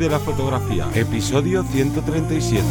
[0.00, 2.64] de la fotografía, episodio 137.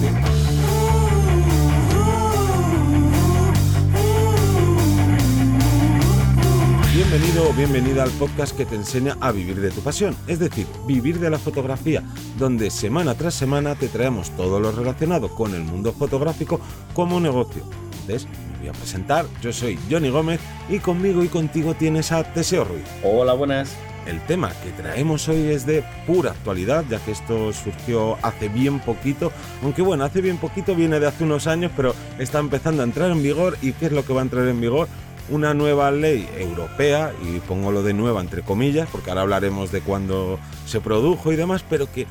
[6.91, 10.65] Bienvenido o bienvenida al podcast que te enseña a vivir de tu pasión, es decir,
[10.87, 12.01] vivir de la fotografía,
[12.39, 16.59] donde semana tras semana te traemos todo lo relacionado con el mundo fotográfico
[16.95, 17.61] como negocio.
[18.01, 18.27] Entonces,
[18.59, 22.85] voy a presentar, yo soy Johnny Gómez y conmigo y contigo tienes a Teseo Ruiz.
[23.03, 23.77] Hola, buenas.
[24.09, 28.79] El tema que traemos hoy es de pura actualidad, ya que esto surgió hace bien
[28.79, 29.31] poquito,
[29.61, 33.11] aunque bueno, hace bien poquito viene de hace unos años, pero está empezando a entrar
[33.11, 33.55] en vigor.
[33.61, 34.87] ¿Y qué es lo que va a entrar en vigor?
[35.29, 39.81] Una nueva ley europea, y pongo lo de nueva entre comillas, porque ahora hablaremos de
[39.81, 42.07] cuándo se produjo y demás, pero que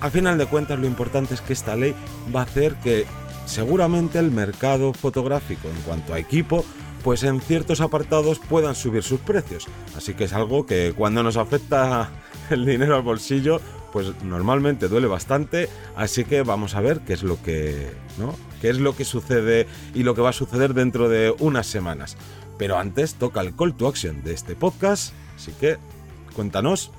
[0.00, 1.94] a final de cuentas lo importante es que esta ley
[2.34, 3.04] va a hacer que
[3.44, 6.64] seguramente el mercado fotográfico en cuanto a equipo
[7.02, 9.66] pues en ciertos apartados puedan subir sus precios.
[9.96, 12.10] Así que es algo que cuando nos afecta
[12.50, 13.60] el dinero al bolsillo,
[13.92, 18.34] pues normalmente duele bastante, así que vamos a ver qué es lo que, ¿no?
[18.60, 22.16] qué es lo que sucede y lo que va a suceder dentro de unas semanas.
[22.58, 25.76] Pero antes toca el call to action de este podcast, así que
[26.34, 26.90] cuéntanos.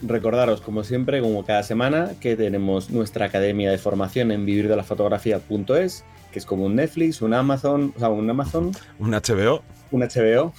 [0.00, 6.38] Recordaros, como siempre, como cada semana, que tenemos nuestra academia de formación en vivirdelafotografía.es que
[6.38, 8.72] es como un Netflix, un Amazon, o sea, un Amazon.
[8.98, 9.62] Un HBO.
[9.90, 10.52] Un HBO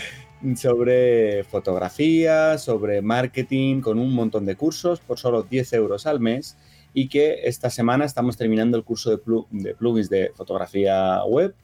[0.56, 6.56] sobre fotografía, sobre marketing, con un montón de cursos por solo 10 euros al mes
[6.92, 11.54] y que esta semana estamos terminando el curso de, de plugins de fotografía web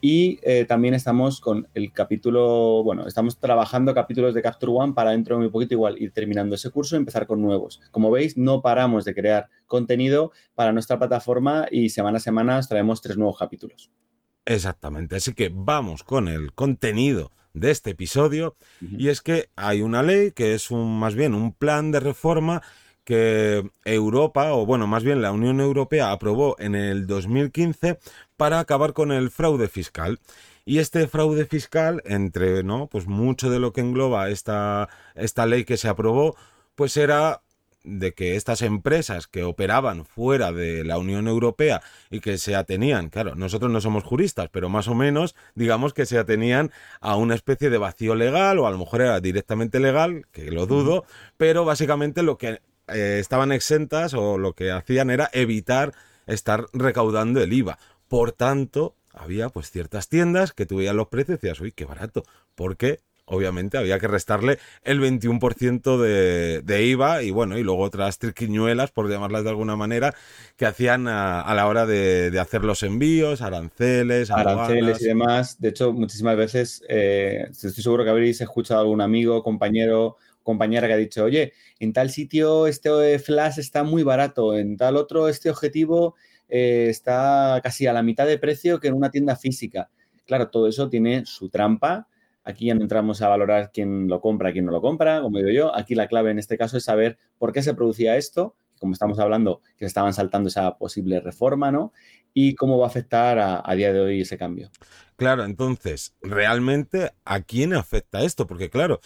[0.00, 5.10] y eh, también estamos con el capítulo, bueno, estamos trabajando capítulos de Capture One para
[5.10, 7.80] dentro de muy poquito igual ir terminando ese curso y empezar con nuevos.
[7.90, 12.68] Como veis, no paramos de crear contenido para nuestra plataforma y semana a semana os
[12.68, 13.90] traemos tres nuevos capítulos.
[14.44, 20.02] Exactamente, así que vamos con el contenido de este episodio y es que hay una
[20.02, 22.62] ley que es un más bien un plan de reforma
[23.08, 27.98] que Europa, o bueno, más bien la Unión Europea aprobó en el 2015
[28.36, 30.20] para acabar con el fraude fiscal.
[30.66, 32.86] Y este fraude fiscal, entre ¿no?
[32.88, 36.36] pues mucho de lo que engloba esta, esta ley que se aprobó,
[36.74, 37.40] pues era
[37.82, 43.08] de que estas empresas que operaban fuera de la Unión Europea y que se atenían,
[43.08, 47.34] claro, nosotros no somos juristas, pero más o menos digamos que se atenían a una
[47.34, 51.06] especie de vacío legal o a lo mejor era directamente legal, que lo dudo,
[51.38, 52.60] pero básicamente lo que
[52.92, 55.92] eh, estaban exentas o lo que hacían era evitar
[56.26, 57.78] estar recaudando el IVA.
[58.08, 62.24] Por tanto, había pues ciertas tiendas que tuvieran los precios y decías, uy, qué barato,
[62.54, 68.18] porque obviamente había que restarle el 21% de, de, IVA y bueno, y luego otras
[68.18, 70.14] triquiñuelas, por llamarlas de alguna manera,
[70.56, 75.60] que hacían a, la hora de, hacer los envíos, aranceles, aranceles y demás.
[75.60, 80.16] De hecho, muchísimas veces, eh, estoy seguro que habréis escuchado a algún amigo, compañero
[80.48, 84.96] compañera que ha dicho, oye, en tal sitio este flash está muy barato, en tal
[84.96, 86.14] otro este objetivo
[86.48, 89.90] eh, está casi a la mitad de precio que en una tienda física.
[90.26, 92.08] Claro, todo eso tiene su trampa.
[92.44, 95.50] Aquí ya no entramos a valorar quién lo compra, quién no lo compra, como digo
[95.50, 95.76] yo.
[95.76, 99.18] Aquí la clave en este caso es saber por qué se producía esto, como estamos
[99.18, 101.92] hablando, que se estaban saltando esa posible reforma, ¿no?
[102.32, 104.70] Y cómo va a afectar a, a día de hoy ese cambio.
[105.16, 108.46] Claro, entonces, ¿realmente a quién afecta esto?
[108.46, 109.00] Porque claro,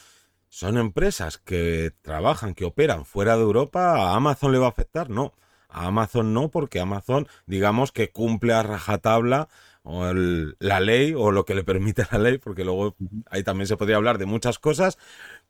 [0.53, 5.09] son empresas que trabajan, que operan fuera de Europa, ¿a Amazon le va a afectar?
[5.09, 5.33] No,
[5.71, 9.49] a Amazon no, porque Amazon, digamos que cumple a rajatabla
[9.83, 12.95] o la ley o lo que le permite la ley, porque luego
[13.31, 14.99] ahí también se podría hablar de muchas cosas,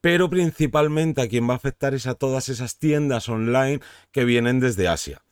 [0.00, 3.80] pero principalmente a quien va a afectar es a todas esas tiendas online
[4.12, 5.24] que vienen desde Asia.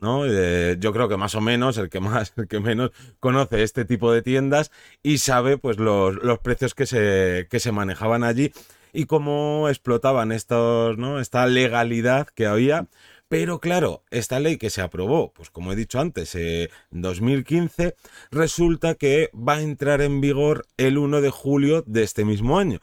[0.00, 0.24] ¿no?
[0.24, 3.84] Eh, yo creo que más o menos el que más, el que menos conoce este
[3.84, 4.70] tipo de tiendas
[5.02, 8.52] y sabe pues los, los precios que se, que se manejaban allí
[8.92, 11.20] y cómo explotaban estos, ¿no?
[11.20, 12.88] esta legalidad que había.
[13.28, 17.94] Pero claro, esta ley que se aprobó, pues como he dicho antes, en 2015,
[18.30, 22.80] resulta que va a entrar en vigor el 1 de julio de este mismo año,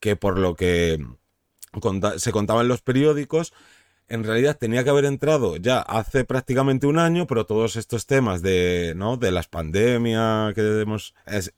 [0.00, 0.98] que por lo que
[2.16, 3.52] se contaba en los periódicos,
[4.08, 8.42] en realidad tenía que haber entrado ya hace prácticamente un año, pero todos estos temas
[8.42, 9.16] de, ¿no?
[9.16, 10.84] de las pandemias que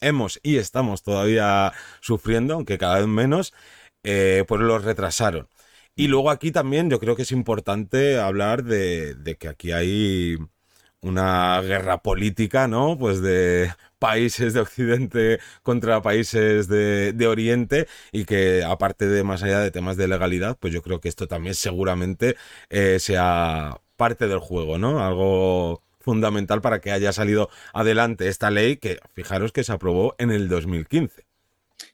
[0.00, 3.52] hemos y estamos todavía sufriendo, aunque cada vez menos,
[4.06, 5.48] eh, pues los retrasaron.
[5.96, 10.36] Y luego aquí también yo creo que es importante hablar de, que aquí hay
[11.00, 12.96] una guerra política, ¿no?
[12.98, 19.60] Pues de países de Occidente contra países de, Oriente y que aparte de más allá
[19.60, 22.36] de temas de legalidad, pues yo creo que esto también seguramente
[22.70, 25.04] eh, sea parte del juego, ¿no?
[25.04, 30.30] Algo fundamental para que haya salido adelante esta ley que fijaros que se aprobó en
[30.30, 31.24] el 2015.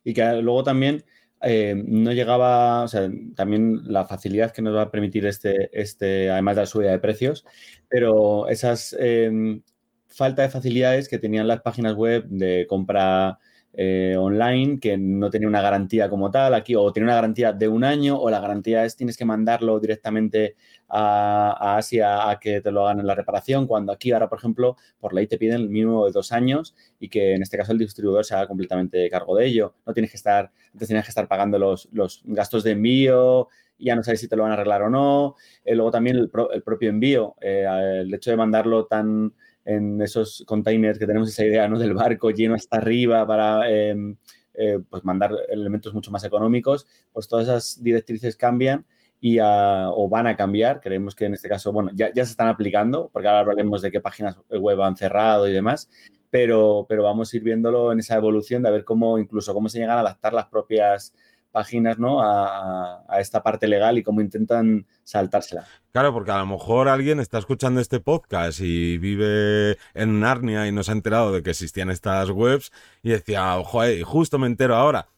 [0.05, 1.05] Y que luego también
[1.43, 6.31] eh, no llegaba, o sea, también la facilidad que nos va a permitir este, este
[6.31, 7.45] además de la subida de precios,
[7.89, 9.61] pero esas eh,
[10.09, 13.39] falta de facilidades que tenían las páginas web de compra
[13.75, 17.69] eh, online que no tenía una garantía como tal aquí, o tiene una garantía de
[17.69, 20.57] un año, o la garantía es tienes que mandarlo directamente
[20.89, 24.77] a, Asia a que te lo hagan en la reparación, cuando aquí ahora, por ejemplo,
[25.01, 27.79] por ley te piden el mínimo de dos años y que en este caso el
[27.79, 29.75] distribuidor se haga completamente cargo de ello.
[29.87, 33.49] No tienes que estar, antes tenías que estar pagando los, los gastos de envío,
[33.83, 35.37] ya no sabes si te lo van a arreglar o no.
[35.65, 37.67] Eh, luego también el, propio envío, eh,
[38.01, 39.33] el hecho de mandarlo tan
[39.65, 41.79] en esos containers que tenemos esa idea ¿no?
[41.79, 44.17] del barco lleno hasta arriba para em,
[44.55, 48.85] eh, pues mandar elementos mucho más económicos, pues todas esas directrices cambian
[49.21, 50.81] y o van a cambiar.
[50.81, 53.93] Creemos que en este caso, bueno, ya, ya, se están aplicando, porque ahora hablaremos de
[53.93, 55.89] qué páginas web han cerrado y demás,
[56.29, 59.69] pero, pero vamos a ir viéndolo en esa evolución de a ver cómo incluso cómo
[59.69, 61.15] se llegan a adaptar las propias
[61.53, 62.21] páginas ¿no?
[62.23, 65.65] A, esta parte legal y cómo intentan saltársela.
[65.93, 70.73] Claro, porque a lo mejor alguien está escuchando este podcast y vive en Narnia y
[70.73, 72.73] no se ha enterado de que existían estas webs
[73.03, 75.09] y decía, ojo, justo me entero ahora.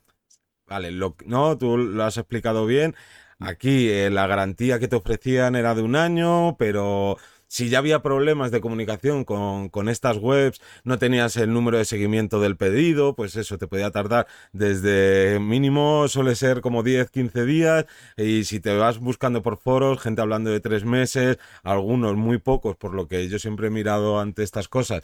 [0.67, 2.95] Vale, lo, no, tú lo has explicado bien.
[3.39, 7.17] Aquí eh, la garantía que te ofrecían era de un año, pero
[7.55, 12.41] si ya había problemas de comunicación con, estas webs, no tenías el número de seguimiento
[12.41, 17.87] del pedido, pues eso te podía tardar desde mínimo, suele ser como 10, 15 días,
[18.17, 22.75] y si te vas buscando por foros, gente hablando de tres meses, algunos muy pocos,
[22.75, 25.03] por lo que yo siempre he mirado ante estas cosas,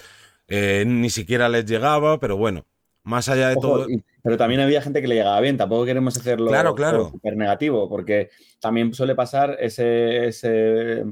[0.49, 2.67] eh, ni siquiera les llegaba, pero bueno,
[3.05, 3.87] más allá de todo.
[4.25, 7.11] pero también había gente que le llegaba bien, tampoco queremos hacerlo claro, claro.
[7.11, 11.05] super negativo, porque también suele pasar ese, ese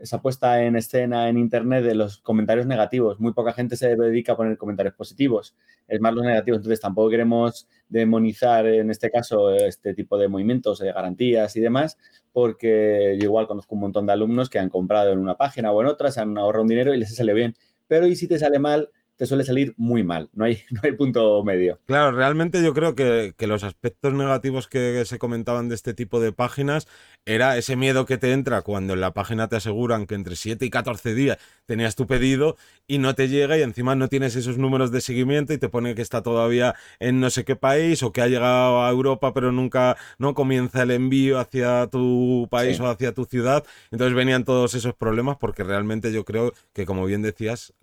[0.00, 3.20] esa puesta en escena en Internet de los comentarios negativos.
[3.20, 5.54] Muy poca gente se dedica a poner comentarios positivos,
[5.86, 6.58] es más los negativos.
[6.58, 11.98] Entonces tampoco queremos demonizar en este caso este tipo de movimientos, de garantías y demás,
[12.32, 15.80] porque yo igual conozco un montón de alumnos que han comprado en una página o
[15.82, 17.54] en otra, se han ahorrado un dinero y les sale bien.
[17.86, 18.90] Pero ¿y si te sale mal?
[19.20, 21.78] Te suele salir muy mal, no hay, no hay punto medio.
[21.84, 26.32] Claro, realmente yo creo que, los aspectos negativos que se comentaban de este tipo de
[26.32, 26.88] páginas
[27.26, 30.64] era ese miedo que te entra cuando en la página te aseguran que entre 7
[30.64, 31.36] y 14 días
[31.66, 32.56] tenías tu pedido
[32.86, 35.94] y no te llega y encima no tienes esos números de seguimiento y te pone
[35.94, 39.52] que está todavía en no sé qué país o que ha llegado a Europa pero
[39.52, 43.66] nunca no comienza el envío hacia tu país o hacia tu ciudad.
[43.90, 47.74] Entonces venían todos esos problemas porque realmente yo creo que como bien decías...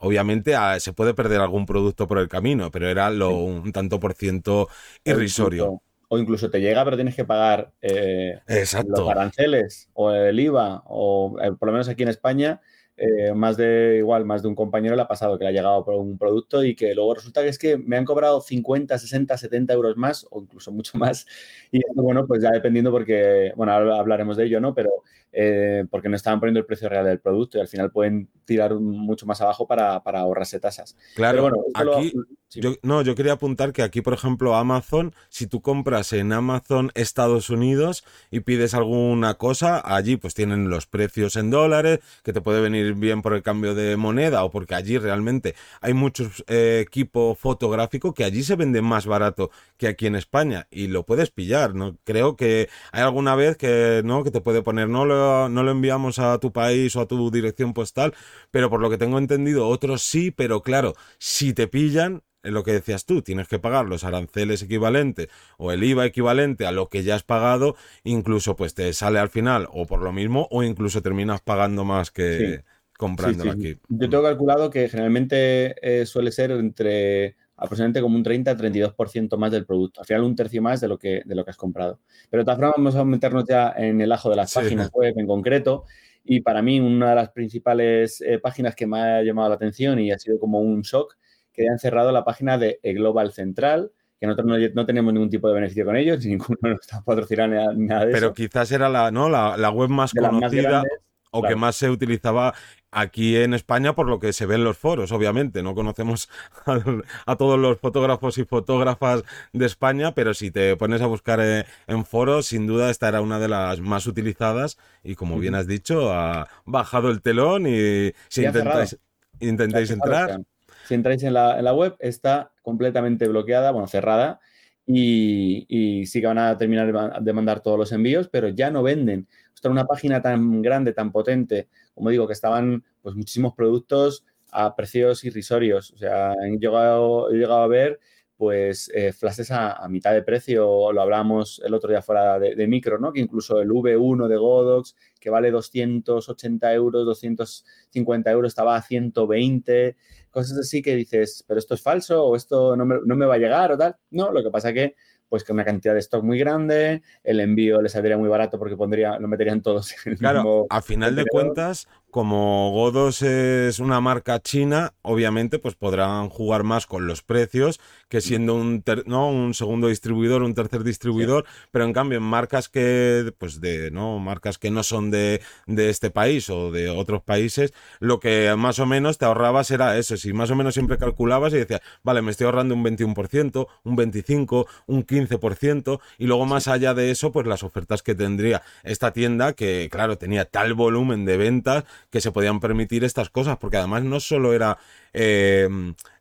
[0.00, 3.98] Obviamente ah, se puede perder algún producto por el camino, pero era lo, un tanto
[3.98, 4.68] por ciento
[5.04, 5.82] irrisorio.
[6.08, 11.38] O incluso, te llega, pero tienes que pagar eh, los aranceles o el IVA, o
[11.42, 12.60] eh, por lo menos aquí en España,
[13.04, 15.84] eh, más de igual, más de un compañero le ha pasado que le ha llegado
[15.84, 19.36] por un producto y que luego resulta que es que me han cobrado 50, 60,
[19.36, 21.26] 70 euros más o incluso mucho más.
[21.72, 24.72] Y bueno, pues ya dependiendo porque, bueno, ahora hablaremos de ello, ¿no?
[24.72, 25.02] Pero
[25.34, 28.74] eh, porque no estaban poniendo el precio real del producto y al final pueden tirar
[28.74, 30.94] mucho más abajo para, ahorrarse tasas.
[31.16, 32.12] Claro, aquí,
[32.50, 36.90] yo, no, yo quería apuntar que aquí, por ejemplo, Amazon, si tú compras en Amazon
[36.94, 42.42] Estados Unidos y pides alguna cosa, allí pues tienen los precios en dólares, que te
[42.42, 46.82] puede venir bien por el cambio de moneda o porque allí realmente hay mucho eh,
[46.86, 51.30] equipo fotográfico que allí se vende más barato que aquí en España y lo puedes
[51.30, 51.96] pillar, ¿no?
[52.04, 54.24] Creo que hay alguna vez que, ¿no?
[54.24, 57.30] Que te puede poner, no lo no lo enviamos a tu país o a tu
[57.30, 58.14] dirección postal,
[58.50, 62.72] pero por lo que tengo entendido, otros sí, pero claro, si te pillan, lo que
[62.72, 67.04] decías tú, tienes que pagar los aranceles equivalentes o el IVA equivalente a lo que
[67.04, 71.02] ya has pagado, incluso pues te sale al final o por lo mismo o incluso
[71.02, 72.64] terminas pagando más que
[73.02, 73.76] comprándolo aquí.
[73.88, 79.66] Yo tengo calculado que generalmente eh, suele ser entre aproximadamente como un 30-32% más del
[79.66, 80.00] producto.
[80.00, 82.00] Al final un tercio más de lo que, de lo que has comprado.
[82.30, 85.14] Pero de todas formas vamos a meternos ya en el ajo de las páginas web
[85.16, 85.84] en concreto.
[86.24, 89.98] Y para mí una de las principales eh, páginas que me ha llamado la atención
[89.98, 91.16] y ha sido como un shock,
[91.52, 93.90] que han cerrado la página de Global Central,
[94.22, 98.06] que nosotros no, tenemos ningún tipo de beneficio con ellos, ninguno nos está patrocinando nada
[98.06, 98.34] de Pero eso.
[98.34, 99.28] Pero quizás era la, ¿no?
[99.28, 100.84] la, web más conocida
[101.32, 102.54] o que más se utilizaba
[102.90, 105.62] aquí en España por lo que se ve en los foros, obviamente.
[105.62, 106.28] No conocemos
[107.26, 111.64] a, todos los fotógrafos y fotógrafas de España, pero si te pones a buscar eh,
[111.88, 115.66] en foros, sin duda esta era una de las más utilizadas y como bien has
[115.66, 118.98] dicho, ha bajado el telón y si intentáis,
[119.40, 120.40] intentáis entrar...
[120.86, 124.40] Si entráis en la, en la web, está completamente bloqueada, bueno, cerrada,
[124.86, 129.28] y, sí que van a terminar de mandar todos los envíos, pero ya no venden.
[129.54, 134.74] Esto una página tan grande, tan potente, como digo, que estaban pues muchísimos productos a
[134.74, 135.92] precios irrisorios.
[135.92, 138.00] O sea, he llegado, he llegado a ver
[138.42, 142.98] pues eh, flashes a, mitad de precio, lo hablábamos el otro día fuera de, micro,
[142.98, 143.12] ¿no?
[143.12, 149.96] Que incluso el V1 de Godox, que vale 280 euros, 250 euros, estaba a 120,
[150.32, 153.34] cosas así que dices, pero esto es falso o esto no me, no me va
[153.34, 153.96] a llegar o tal.
[154.10, 154.96] No, lo que pasa que
[155.32, 158.76] pues que una cantidad de stock muy grande, el envío les saldría muy barato porque
[158.76, 163.98] pondría, lo meterían todos en el Claro, a final de cuentas, como Godos es una
[164.02, 169.30] marca china, obviamente pues podrán jugar más con los precios que siendo un, ¿no?
[169.30, 174.18] un segundo distribuidor, un tercer distribuidor, pero en cambio en marcas que pues de no
[174.18, 178.78] marcas que no son de, de, este país o de otros países, lo que más
[178.78, 182.20] o menos te ahorrabas era eso, si más o menos siempre calculabas y decías, vale,
[182.20, 187.32] me estoy ahorrando un 21%, un 25, un 15% y luego más allá de eso,
[187.32, 192.20] pues las ofertas que tendría esta tienda que claro, tenía tal volumen de ventas que
[192.20, 194.76] se podían permitir estas cosas, porque además no solo era
[195.14, 195.66] eh,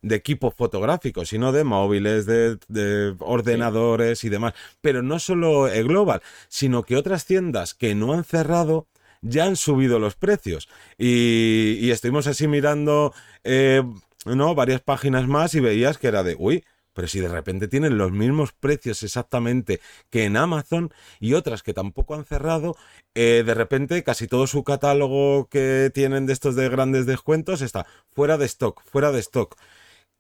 [0.02, 4.54] de equipos fotográficos, sino de móviles, de, ordenadores y demás.
[4.80, 8.88] Pero no solo Global, sino que otras tiendas que no han cerrado
[9.22, 10.70] ya han subido los precios.
[10.98, 13.84] Y, estuvimos así mirando eh,
[14.26, 14.56] ¿no?
[14.56, 18.12] varias páginas más y veías que era de, uy, pero si de repente tienen los
[18.12, 19.80] mismos precios exactamente
[20.10, 22.76] que en Amazon y otras que tampoco han cerrado,
[23.16, 27.86] eh, de repente casi todo su catálogo que tienen de estos de grandes descuentos está
[28.12, 29.56] fuera de stock, fuera de stock.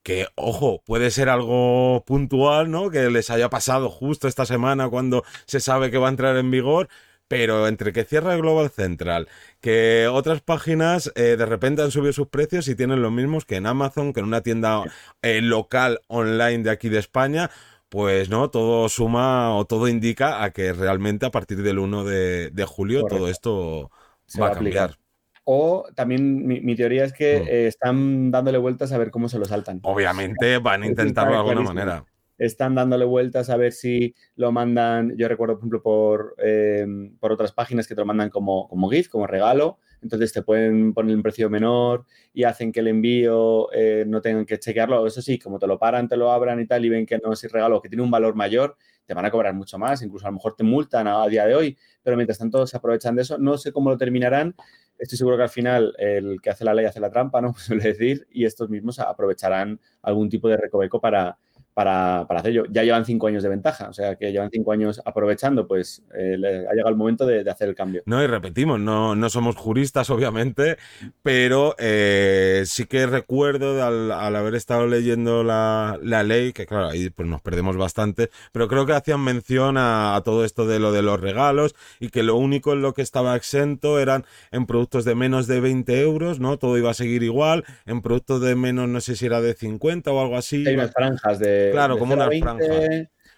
[0.04, 2.90] Que, ojo, puede ser algo puntual, ¿no?
[2.90, 6.50] Que les haya pasado justo esta semana cuando se sabe que va a entrar en
[6.50, 6.90] vigor,
[7.32, 9.30] pero entre que cierra Global Central,
[9.62, 13.56] que otras páginas eh, de repente han subido sus precios y tienen los mismos que
[13.56, 14.84] en Amazon, que en una tienda
[15.22, 17.50] eh, local online de aquí de España,
[17.88, 22.66] pues no, todo suma o todo indica a que realmente a partir del 1 de,
[22.68, 23.92] julio todo esto
[24.38, 24.98] va, a cambiar.
[25.46, 27.48] O también mi, teoría es que mm.
[27.48, 29.80] eh, están dándole vueltas a ver cómo se lo saltan.
[29.84, 32.06] Obviamente van a intentarlo de alguna manera
[32.42, 36.88] están dándole vueltas a ver si lo mandan, yo recuerdo, por ejemplo, por, eh,
[37.20, 40.96] por otras páginas que te lo mandan como, como GIF, como regalo, entonces te pueden
[40.96, 45.06] poner un precio menor y hacen que el envío eh, no tengan que chequearlo.
[45.06, 47.32] Eso sí, como te lo paran, te lo abran y tal y ven que no
[47.32, 50.30] es regalo, que tiene un valor mayor, te van a cobrar mucho más, incluso a
[50.30, 53.38] lo mejor te multan a, día de hoy, pero mientras tanto se aprovechan de eso.
[53.38, 54.56] No sé cómo lo terminarán.
[54.98, 57.54] Estoy seguro que al final el que hace la ley hace la trampa, ¿no?
[57.58, 61.38] Suele decir, y estos mismos aprovecharán algún tipo de recoveco para,
[61.74, 62.64] para, para hacer ello.
[62.70, 66.36] Ya llevan cinco años de ventaja, o sea que llevan cinco años aprovechando, pues eh,
[66.36, 68.04] ha llegado el momento de, hacer el cambio.
[68.06, 70.78] No, y repetimos, no, no somos juristas, obviamente,
[71.22, 77.28] pero eh, sí que recuerdo al, haber estado leyendo la, ley, que claro, ahí pues
[77.28, 81.02] nos perdemos bastante, pero creo que hacían mención a, a, todo esto de lo de
[81.02, 85.16] los regalos y que lo único en lo que estaba exento eran en productos de
[85.16, 86.58] menos de 20 euros, ¿no?
[86.58, 90.12] Todo iba a seguir igual, en productos de menos, no sé si era de 50
[90.12, 90.66] o algo así.
[90.68, 92.28] Hay unas franjas de claro, como una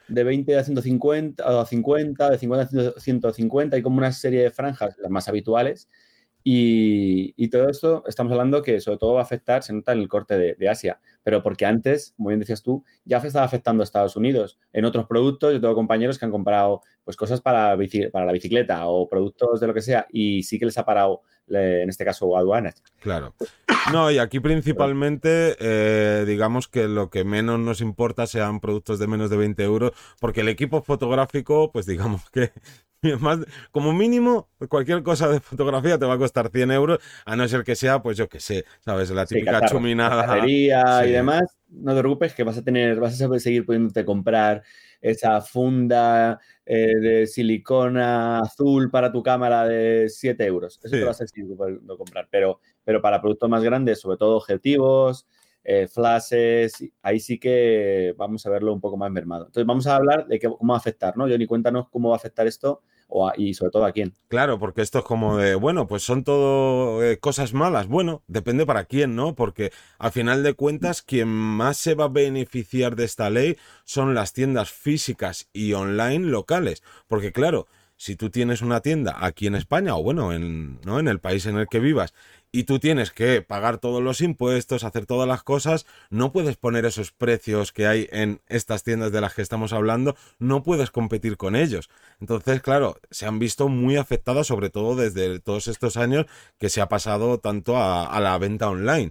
[0.07, 4.51] De 20 a 150, a 50, de 50 a 150, hay como una serie de
[4.51, 5.89] franjas, las más habituales.
[6.43, 10.07] Y, todo esto estamos hablando que sobre todo va a afectar, se nota en el
[10.07, 14.15] corte de, Asia, pero porque antes, como bien decías tú, ya estaba afectando a Estados
[14.15, 14.59] Unidos.
[14.73, 17.77] En otros productos, yo tengo compañeros que han comprado pues, cosas para,
[18.11, 21.21] para la bicicleta o productos de lo que sea y sí que les ha parado
[21.47, 22.81] en este caso aduanas.
[22.99, 23.35] Claro.
[23.91, 29.07] No, y aquí principalmente, eh, digamos que lo que menos nos importa sean productos de
[29.07, 32.51] menos de 20 euros, porque el equipo fotográfico, pues digamos que
[33.19, 33.39] más,
[33.71, 37.63] como mínimo, cualquier cosa de fotografía te va a costar 100 euros, a no ser
[37.63, 39.09] que sea, pues yo que sé, ¿sabes?
[39.11, 40.39] La típica chuminada.
[40.47, 40.67] y
[41.11, 44.63] demás, no te preocupes que vas a tener, vas a seguir pudiéndote comprar
[45.01, 50.79] esa funda eh, de silicona azul para tu cámara de 7 euros.
[50.81, 52.27] Eso te va a ser pudiendo comprar.
[52.31, 55.27] Pero, pero para productos más grandes, sobre todo objetivos,
[55.65, 59.47] eh, flashes, ahí sí que vamos a verlo un poco más mermado.
[59.47, 61.27] Entonces vamos a hablar de cómo va a afectar, ¿no?
[61.27, 62.81] Johnny, cuéntanos cómo va a afectar esto
[63.37, 64.13] y sobre todo a quién.
[64.27, 67.87] Claro, porque esto es como de, bueno, pues son todo eh, cosas malas.
[67.87, 69.35] Bueno, depende para quién, ¿no?
[69.35, 74.13] Porque al final de cuentas, quien más se va a beneficiar de esta ley son
[74.13, 76.83] las tiendas físicas y online locales.
[77.07, 80.99] Porque claro, si tú tienes una tienda aquí en España o bueno, en, ¿no?
[80.99, 82.13] en el país en el que vivas
[82.55, 86.85] y tú tienes que pagar todos los impuestos, hacer todas las cosas, no puedes poner
[86.85, 91.35] esos precios que hay en estas tiendas de las que estamos hablando, no puedes competir
[91.35, 91.89] con ellos.
[92.21, 96.27] Entonces, claro, se han visto muy afectadas, sobre todo desde todos estos años
[96.59, 99.09] que se ha pasado tanto a, la venta online.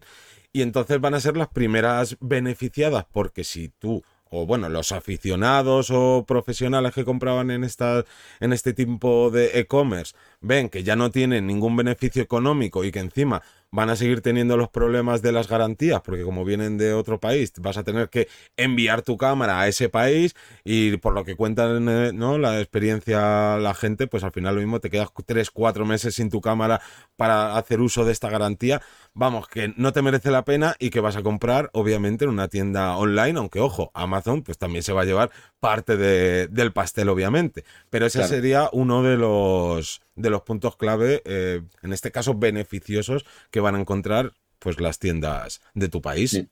[0.53, 5.91] Y entonces van a ser las primeras beneficiadas, porque si tú o bueno, los aficionados
[5.91, 8.05] o profesionales que compraban en, esta,
[8.41, 13.01] en este tipo de e-commerce ven que ya no tienen ningún beneficio económico y que
[13.01, 13.43] encima
[13.73, 17.53] van a seguir teniendo los problemas de las garantías, porque como vienen de otro país,
[17.59, 21.89] vas a tener que enviar tu cámara a ese país y por lo que cuentan
[21.89, 22.39] eh, ¿no?
[22.39, 26.29] la experiencia la gente, pues al final lo mismo te quedas tres, cuatro meses sin
[26.29, 26.83] tu cámara
[27.17, 28.83] para hacer uso de esta garantía.
[29.15, 32.49] Vamos, que no te merece la pena y que vas a comprar, obviamente, en una
[32.49, 35.31] tienda online, aunque ojo, Amazon pues también se va a llevar
[35.63, 37.65] parte del pastel, obviamente.
[37.89, 43.25] Pero ese sería uno de los, de los puntos clave, eh, en este caso beneficiosos,
[43.53, 46.43] que van a encontrar pues las tiendas de tu país.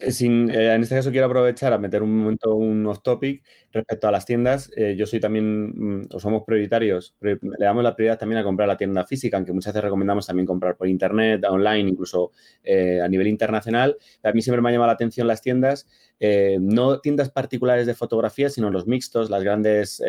[0.00, 4.08] Eh, eh, en este caso quiero aprovechar a meter un momento un off topic respecto
[4.08, 4.70] a las tiendas.
[4.74, 8.66] Eh, yo soy también, mm, o somos prioritarios, le damos la prioridad también a comprar
[8.66, 12.32] la tienda física, aunque muchas veces recomendamos también comprar por internet, online, incluso
[12.64, 13.96] a nivel internacional.
[14.22, 15.86] A mí siempre me ha llamado la atención las tiendas,
[16.60, 20.02] no tiendas particulares de fotografía, sino los mixtos, las grandes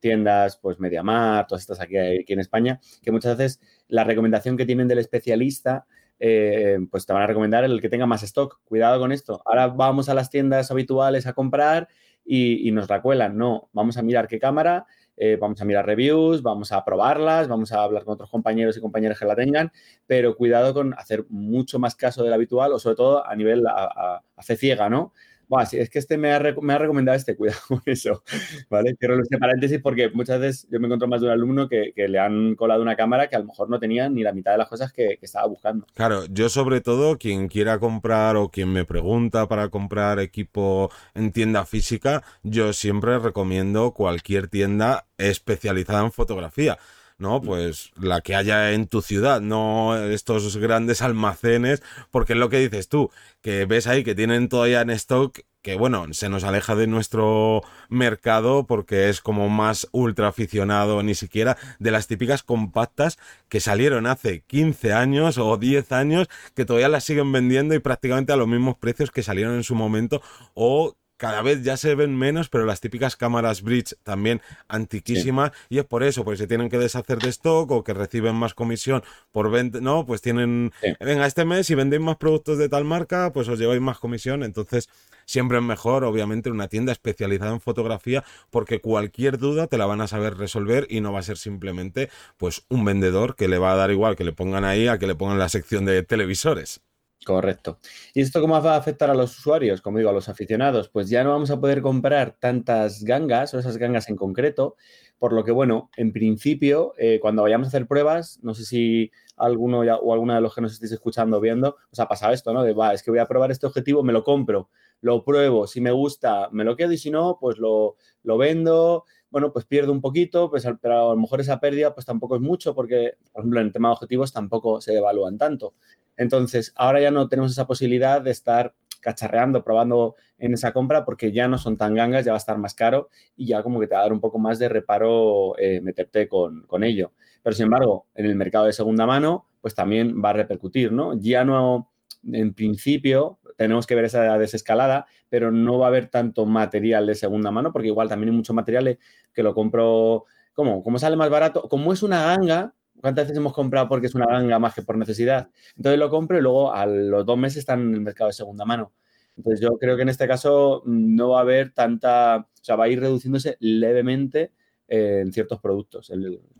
[0.00, 4.88] tiendas, pues MediaMar, todas estas aquí en España, que muchas veces la recomendación que tienen
[4.88, 5.86] del especialista
[6.18, 8.60] eh, pues te van a recomendar el que tenga más stock.
[8.64, 9.42] Cuidado con esto.
[9.44, 11.88] Ahora vamos a las tiendas habituales a comprar
[12.24, 13.36] y, nos la cuelan.
[13.36, 17.72] No, vamos a mirar qué cámara, eh, vamos a mirar reviews, vamos a probarlas, vamos
[17.72, 19.70] a hablar con otros compañeros y compañeras que la tengan,
[20.06, 24.22] pero cuidado con hacer mucho más caso del habitual o sobre todo a nivel a
[24.42, 25.12] fe ciega, ¿no?
[25.48, 28.22] Bueno, es que este me ha, recomendado este, cuidado con eso,
[28.70, 28.96] ¿vale?
[28.96, 32.18] Quiero este paréntesis porque muchas veces yo me encuentro más de un alumno que, le
[32.18, 34.68] han colado una cámara que a lo mejor no tenía ni la mitad de las
[34.68, 35.86] cosas que, estaba buscando.
[35.94, 41.32] Claro, yo sobre todo, quien quiera comprar o quien me pregunta para comprar equipo en
[41.32, 46.78] tienda física, yo siempre recomiendo cualquier tienda especializada en fotografía.
[47.18, 47.40] ¿No?
[47.40, 52.58] Pues la que haya en tu ciudad, no estos grandes almacenes, porque es lo que
[52.58, 56.76] dices tú, que ves ahí que tienen todavía en stock que bueno, se nos aleja
[56.76, 63.18] de nuestro mercado porque es como más ultra aficionado, ni siquiera de las típicas compactas
[63.48, 68.34] que salieron hace 15 años o 10 años, que todavía las siguen vendiendo y prácticamente
[68.34, 70.20] a los mismos precios que salieron en su momento
[70.52, 75.78] o cada vez ya se ven menos, pero las típicas cámaras bridge también antiquísimas, y
[75.78, 79.02] es por eso, porque se tienen que deshacer de stock o que reciben más comisión
[79.32, 80.70] por venta, no, pues tienen,
[81.00, 84.42] venga, este mes si vendéis más productos de tal marca, pues os lleváis más comisión,
[84.42, 84.90] entonces
[85.24, 90.02] siempre es mejor, obviamente, una tienda especializada en fotografía, porque cualquier duda te la van
[90.02, 93.72] a saber resolver y no va a ser simplemente, pues, un vendedor que le va
[93.72, 96.82] a dar igual que le pongan ahí a que le pongan la sección de televisores.
[97.24, 97.78] Correcto.
[98.12, 99.80] ¿Y esto cómo va a afectar a los usuarios?
[99.80, 100.90] Como digo, a los aficionados.
[100.90, 104.76] Pues ya no vamos a poder comprar tantas gangas o esas gangas en concreto,
[105.18, 109.10] por lo que, bueno, en principio, eh, cuando vayamos a hacer pruebas, no sé si
[109.38, 112.62] alguno o alguna de los que nos estéis escuchando viendo, os ha pasado esto, ¿no?
[112.62, 114.68] De, va, es que voy a probar este objetivo, me lo compro,
[115.00, 119.04] lo pruebo, si me gusta, me lo quedo y si no, pues lo, lo vendo,
[119.30, 122.42] bueno, pues pierdo un poquito, pues, pero a lo mejor esa pérdida pues tampoco es
[122.42, 125.74] mucho porque, por ejemplo, en el tema de objetivos tampoco se evalúan tanto.
[126.16, 131.30] Entonces, ahora ya no tenemos esa posibilidad de estar cacharreando, probando en esa compra porque
[131.30, 133.86] ya no son tan gangas, ya va a estar más caro y ya como que
[133.86, 137.12] te va a dar un poco más de reparo eh, meterte con, con, ello.
[137.42, 141.18] Pero sin embargo, en el mercado de segunda mano, pues también va a repercutir, ¿no?
[141.18, 141.92] Ya no,
[142.32, 147.14] en principio, tenemos que ver esa desescalada, pero no va a haber tanto material de
[147.14, 148.98] segunda mano porque igual también hay mucho material
[149.32, 150.24] que lo compro,
[150.54, 150.82] ¿cómo?
[150.82, 152.74] Como sale más barato, como es una ganga,
[153.04, 155.50] ¿Cuántas veces hemos comprado porque es una ganga más que por necesidad?
[155.76, 158.64] Entonces lo compro y luego a los dos meses están en el mercado de segunda
[158.64, 158.94] mano.
[159.36, 162.76] Entonces yo creo que en este caso mm, no va a haber tanta, o sea,
[162.76, 164.52] va a ir reduciéndose levemente
[164.88, 166.10] eh, en ciertos productos.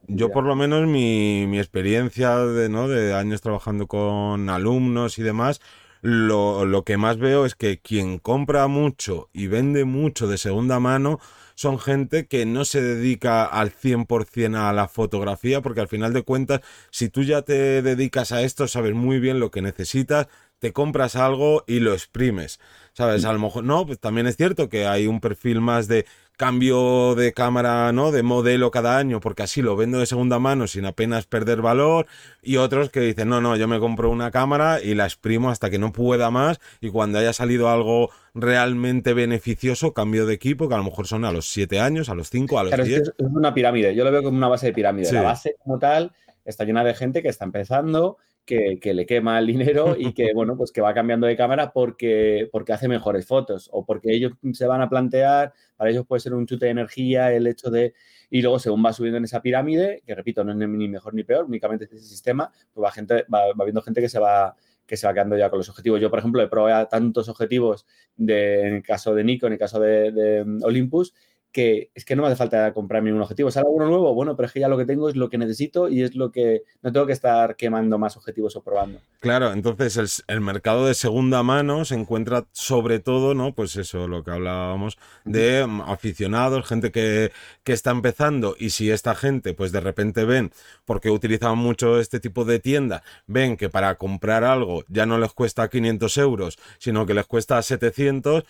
[0.07, 2.89] yo por lo menos mi, mi experiencia de, ¿no?
[2.89, 5.63] de años trabajando con alumnos y demás,
[6.03, 10.79] lo, lo que más veo es que quien compra mucho y vende mucho de segunda
[10.79, 11.21] mano,
[11.55, 16.23] son gente que no se dedica al 100% a la fotografía, porque al final de
[16.23, 20.29] cuentas, si tú ya te dedicas a esto, sabes muy bien lo que necesitas,
[20.65, 22.59] te compras algo y lo exprimes.
[22.95, 23.27] ¿Sabes?
[23.27, 26.07] A lo mejor no, pues también es cierto que hay un perfil más de
[26.39, 28.13] cambio de cámara, ¿no?
[28.13, 32.07] De modelo cada año, porque así lo vendo de segunda mano sin apenas perder valor.
[32.41, 35.69] Y otros que dicen, no, no, yo me compro una cámara y la exprimo hasta
[35.69, 36.61] que no pueda más.
[36.81, 41.27] Y cuando haya salido algo realmente beneficioso, cambio de equipo, que a lo mejor son
[41.27, 43.03] a los 7 años, a los 5, a los 10.
[43.03, 45.13] Es, una pirámide, yo lo veo como una base de pirámide.
[45.13, 46.13] La base como tal
[46.47, 50.57] está llena de gente que está empezando, que, le quema el dinero y que, bueno,
[50.57, 54.67] pues que va cambiando de cámara porque, porque hace mejores fotos o porque ellos se
[54.67, 57.95] van a plantear, para ellos puede ser un chute de energía el hecho de,
[58.31, 61.25] y luego según va subiendo en esa pirámide, que repito, no es ni mejor ni
[61.25, 64.55] peor, únicamente es ese sistema, pues va, gente, va, viendo gente que se va
[64.87, 65.99] que se va quedando ya con los objetivos.
[65.99, 69.59] Yo, por ejemplo, he probado tantos objetivos de, en el caso de Nikon, en el
[69.59, 71.15] caso de, de Olympus,
[71.55, 73.49] que es que no me hace falta comprarme un objetivo.
[73.49, 74.13] ¿Sale alguno nuevo?
[74.13, 76.33] Bueno, pero es que ya lo que tengo es lo que necesito y es lo
[76.33, 78.99] que no tengo que estar quemando más objetivos o probando.
[79.21, 83.55] Claro, entonces el, mercado de segunda mano se encuentra sobre todo, ¿no?
[83.55, 87.31] Pues eso, lo que hablábamos, de aficionados, gente que,
[87.63, 90.51] que está empezando y si esta gente, pues de repente ven,
[90.85, 95.33] porque utilizaban mucho este tipo de tienda, ven que para comprar algo ya no les
[95.33, 98.45] cuesta 500 euros, sino que les cuesta 700,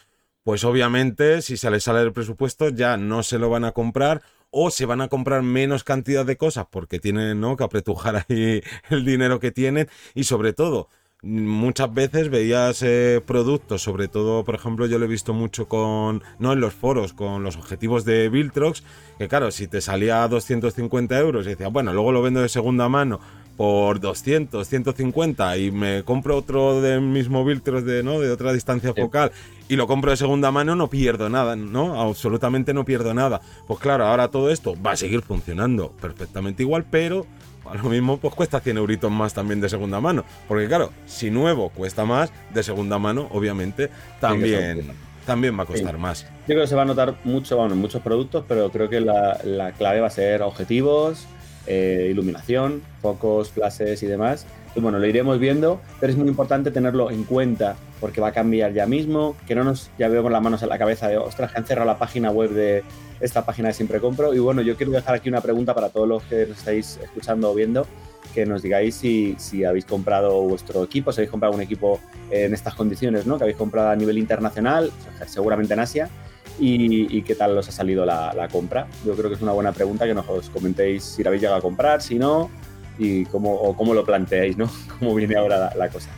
[0.44, 4.22] pues obviamente si se les sale el presupuesto ya no se lo van a comprar
[4.50, 7.56] o se van a comprar menos cantidad de cosas porque tienen ¿no?
[7.56, 10.88] que apretujar ahí el dinero que tienen y sobre todo
[11.24, 16.22] muchas veces veías eh, productos, sobre todo, por ejemplo, yo lo he visto mucho con,
[16.38, 18.84] no en los foros, con los objetivos de Viltrox,
[19.16, 22.50] que claro, si te salía a 250 euros y decía, bueno, luego lo vendo de
[22.50, 23.20] segunda mano
[23.56, 28.20] por 200, 150 y me compro otro del mismo Viltrox de, ¿no?
[28.20, 29.32] de otra distancia focal
[29.68, 32.00] y lo compro de segunda mano, no pierdo nada, ¿no?
[32.00, 33.40] Absolutamente no pierdo nada.
[33.66, 37.26] Pues claro, ahora todo esto va a seguir funcionando perfectamente igual, pero
[37.64, 40.24] a lo mismo pues cuesta 100 euritos más también de segunda mano.
[40.48, 43.88] Porque claro, si nuevo cuesta más, de segunda mano obviamente
[44.20, 44.92] también,
[45.24, 46.24] también va a costar más.
[46.24, 49.00] Yo creo que se va a notar mucho, bueno, en muchos productos, pero creo que
[49.00, 51.26] la, la clave va a ser objetivos,
[51.66, 54.46] eh, iluminación, focos, flashes y demás.
[54.76, 58.32] Y bueno, lo iremos viendo, pero es muy importante tenerlo en cuenta porque va a
[58.32, 61.52] cambiar ya mismo, que no nos ya con las manos en la cabeza de, ostras,
[61.52, 62.82] que han cerrado la página web de
[63.20, 64.34] esta página de Siempre Compro.
[64.34, 67.50] Y bueno, yo quiero dejar aquí una pregunta para todos los que nos estáis escuchando
[67.50, 67.86] o viendo,
[68.34, 72.00] que nos digáis si, si habéis comprado vuestro equipo, si habéis comprado un equipo
[72.30, 73.38] en estas condiciones, ¿no?
[73.38, 74.90] Que habéis comprado a nivel internacional,
[75.26, 76.10] seguramente en Asia,
[76.58, 78.86] y, qué tal os ha salido la, compra.
[79.04, 81.62] Yo creo que es una buena pregunta que nos comentéis si la habéis llegado a
[81.62, 82.50] comprar, si no,
[82.98, 84.70] y cómo, o cómo lo planteáis, ¿no?
[84.98, 86.10] Cómo viene ahora la, cosa.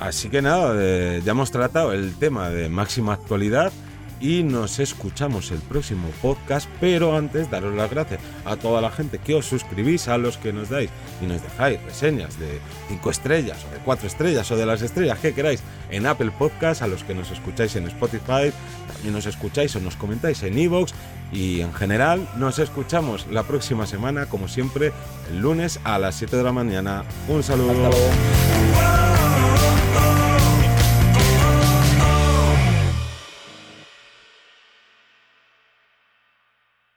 [0.00, 3.72] Así que nada, eh, ya hemos tratado el tema de máxima actualidad
[4.20, 9.18] y nos escuchamos el próximo podcast, pero antes daros las gracias a toda la gente
[9.18, 10.90] que os suscribís, a los que nos dais
[11.22, 15.18] y nos dejáis reseñas de 5 estrellas o de 4 estrellas o de las estrellas
[15.18, 18.52] que queráis en Apple Podcast, a los que nos escucháis en Spotify,
[18.92, 20.94] también nos escucháis o nos comentáis en Evox
[21.32, 24.92] y en general nos escuchamos la próxima semana, como siempre,
[25.30, 27.04] el lunes a las 7 de la mañana.
[27.28, 27.90] Un saludo.